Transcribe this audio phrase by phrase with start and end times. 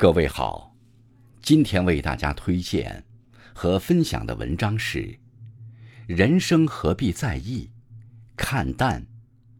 [0.00, 0.76] 各位好，
[1.42, 3.04] 今天为大家推荐
[3.52, 5.00] 和分享的文章是
[6.06, 7.68] 《人生何必在意，
[8.36, 9.04] 看淡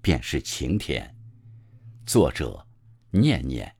[0.00, 1.12] 便是晴天》，
[2.08, 2.64] 作者
[3.10, 3.74] 念念，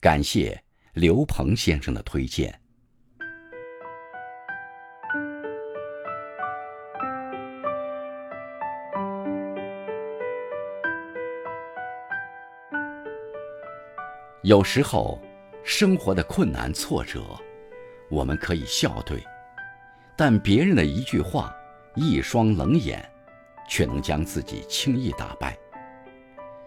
[0.00, 2.58] 感谢刘鹏先生的推荐。
[14.40, 15.20] 有时候。
[15.64, 17.22] 生活的困难挫折，
[18.10, 19.18] 我们可以笑对；
[20.16, 21.54] 但别人的一句话、
[21.94, 23.08] 一双冷眼，
[23.68, 25.56] 却能将自己轻易打败。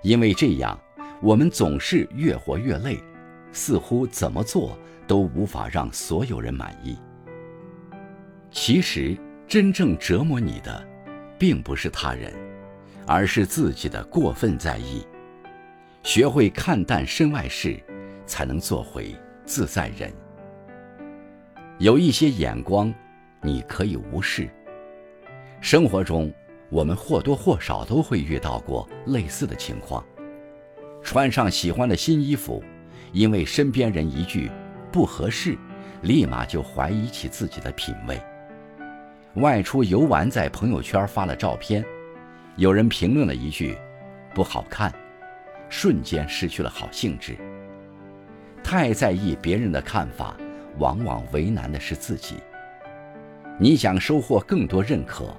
[0.01, 0.79] 因为这样，
[1.21, 2.97] 我们总是越活越累，
[3.51, 6.97] 似乎怎么做都无法让所有人满意。
[8.51, 10.87] 其实，真正折磨你的，
[11.37, 12.33] 并不是他人，
[13.05, 15.05] 而是自己的过分在意。
[16.01, 17.77] 学会看淡身外事。
[18.25, 19.15] 才能做回
[19.45, 20.11] 自在人。
[21.77, 22.93] 有一些眼光，
[23.41, 24.49] 你可以无视。
[25.61, 26.31] 生活中，
[26.69, 30.05] 我们或多或少都会遇到过类似的情况：
[31.01, 32.63] 穿上喜欢的新衣服，
[33.11, 34.49] 因为身边人一句
[34.91, 35.57] “不合适”，
[36.03, 38.17] 立马就怀疑起自己的品味；
[39.41, 41.83] 外出游玩，在朋友圈发了照片，
[42.55, 43.77] 有人评论了一句
[44.33, 44.93] “不好看”，
[45.67, 47.35] 瞬间失去了好兴致。
[48.65, 50.35] 太在意别人的看法，
[50.79, 52.37] 往往为难的是自己。
[53.59, 55.37] 你想收获更多认可，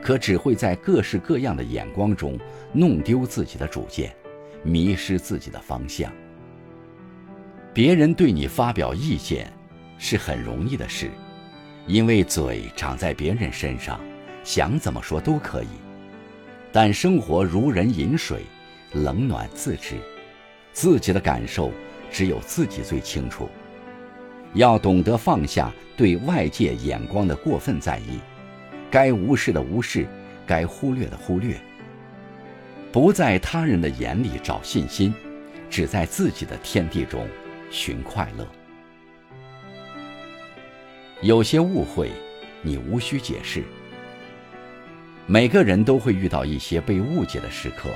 [0.00, 2.38] 可只会在各式各样的眼光中
[2.72, 4.14] 弄丢自己的主见，
[4.62, 6.12] 迷失自己的方向。
[7.74, 9.52] 别人对你发表意见，
[9.98, 11.10] 是很容易的事，
[11.88, 14.00] 因为嘴长在别人身上，
[14.44, 15.68] 想怎么说都可以。
[16.70, 18.44] 但生活如人饮水，
[18.92, 19.96] 冷暖自知，
[20.72, 21.72] 自己的感受。
[22.10, 23.48] 只有自己最清楚。
[24.54, 28.18] 要懂得放下对外界眼光的过分在意，
[28.90, 30.08] 该无视的无视，
[30.46, 31.56] 该忽略的忽略。
[32.90, 35.14] 不在他人的眼里找信心，
[35.70, 37.28] 只在自己的天地中
[37.70, 38.44] 寻快乐。
[41.22, 42.10] 有些误会，
[42.62, 43.62] 你无需解释。
[45.26, 47.90] 每个人都会遇到一些被误解的时刻，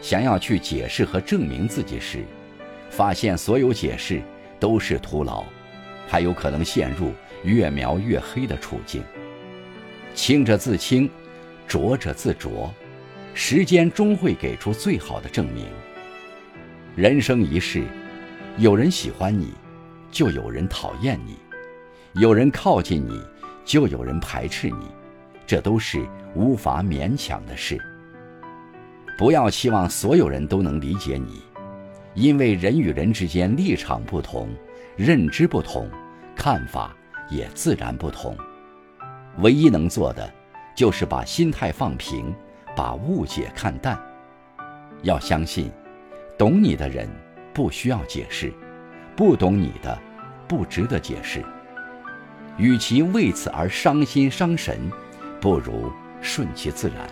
[0.00, 2.24] 想要去解释和证明自己时。
[2.90, 4.22] 发现所有解释
[4.58, 5.44] 都是徒劳，
[6.06, 7.12] 还有可能陷入
[7.44, 9.02] 越描越黑的处境。
[10.14, 11.10] 清者自清，
[11.66, 12.72] 浊者自浊，
[13.34, 15.66] 时间终会给出最好的证明。
[16.94, 17.84] 人生一世，
[18.56, 19.52] 有人喜欢你，
[20.10, 21.34] 就有人讨厌你；
[22.14, 23.20] 有人靠近你，
[23.64, 24.86] 就有人排斥你，
[25.46, 26.02] 这都是
[26.34, 27.78] 无法勉强的事。
[29.18, 31.42] 不要期望所有人都能理解你。
[32.16, 34.48] 因为人与人之间立场不同，
[34.96, 35.86] 认知不同，
[36.34, 36.96] 看法
[37.28, 38.34] 也自然不同。
[39.40, 40.32] 唯一能做的，
[40.74, 42.34] 就是把心态放平，
[42.74, 44.00] 把误解看淡。
[45.02, 45.70] 要相信，
[46.38, 47.06] 懂你的人
[47.52, 48.50] 不需要解释，
[49.14, 49.96] 不懂你的
[50.48, 51.44] 不值得解释。
[52.56, 54.90] 与其为此而伤心伤神，
[55.38, 57.06] 不如顺其自然。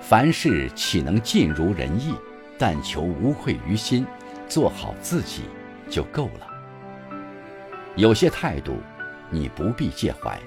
[0.00, 2.12] 凡事岂能尽如人意？
[2.58, 4.06] 但求无愧于心，
[4.48, 5.42] 做好自己
[5.90, 6.48] 就够了。
[7.96, 8.76] 有些态度，
[9.30, 10.38] 你不必介怀。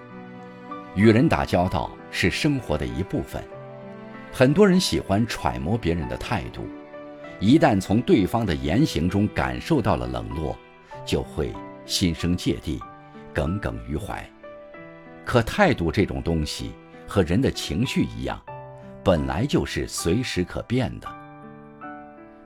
[0.96, 3.44] 与人打交道是生活的一部分。
[4.32, 6.68] 很多人喜欢揣摩别人的态度，
[7.40, 10.56] 一旦从对方的言行中感受到了冷落，
[11.06, 11.52] 就会
[11.86, 12.80] 心生芥蒂，
[13.34, 14.24] 耿耿于怀。
[15.26, 16.72] 可态度这种东西，
[17.08, 18.40] 和人的情绪一样，
[19.04, 21.08] 本来就是随时可变的。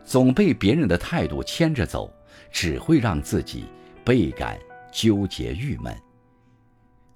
[0.04, 2.14] 总被别人的态度牵着走，
[2.52, 3.66] 只会让自己
[4.04, 4.60] 倍感
[4.92, 5.96] 纠结郁闷。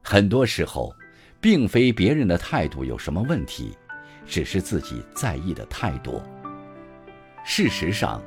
[0.01, 0.93] 很多时候，
[1.41, 3.77] 并非别人的态度有什么问题，
[4.25, 6.23] 只是自己在意的太多。
[7.43, 8.21] 事实上，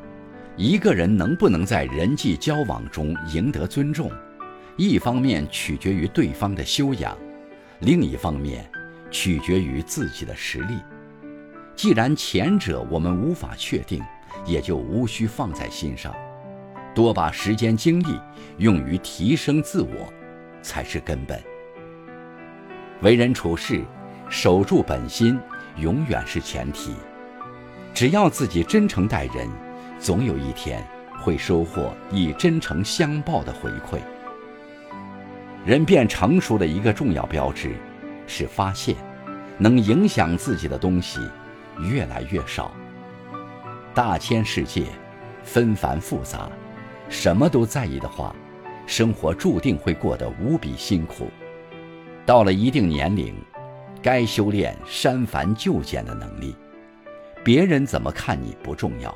[0.56, 4.10] 一个人能不能在人际交往中赢得尊重，
[4.76, 7.16] 一方面取决于对方的修养，
[7.80, 8.70] 另一方面
[9.10, 10.78] 取决于自己的实力。
[11.74, 14.02] 既然前者我们无法确定，
[14.44, 16.14] 也就无需放在心上，
[16.94, 18.20] 多把时间精力
[18.58, 20.12] 用于提升自我，
[20.62, 21.40] 才是根本。
[23.02, 23.82] 为人处事，
[24.28, 25.38] 守住本心
[25.76, 26.94] 永远是前提。
[27.94, 29.48] 只要自己真诚待人，
[29.98, 30.82] 总有一天
[31.20, 34.00] 会收获以真诚相报的回馈。
[35.64, 37.74] 人变成熟的一个重要标志，
[38.26, 38.96] 是发现
[39.58, 41.20] 能影响自己的东西
[41.90, 42.72] 越来越少。
[43.94, 44.84] 大千世界，
[45.42, 46.48] 纷繁复杂，
[47.08, 48.34] 什么都在意的话，
[48.86, 51.28] 生活注定会过得无比辛苦。
[52.24, 53.34] 到了一定年龄，
[54.00, 56.54] 该修炼删繁就简的能力。
[57.42, 59.12] 别人怎么看你不重要，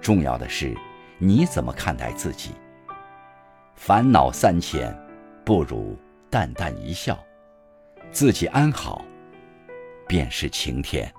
[0.00, 0.76] 重要的是
[1.18, 2.50] 你怎么看待自己。
[3.76, 4.92] 烦恼三千，
[5.44, 5.96] 不如
[6.28, 7.16] 淡淡一笑，
[8.10, 9.04] 自己安好，
[10.08, 11.12] 便是晴天。